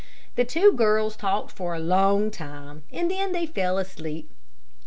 The 0.35 0.45
two 0.45 0.73
girls 0.73 1.15
talked 1.15 1.51
for 1.51 1.75
a 1.75 1.79
long 1.79 2.31
time, 2.31 2.81
and 2.91 3.11
then 3.11 3.33
they 3.33 3.45
fell 3.45 3.77
asleep. 3.77 4.31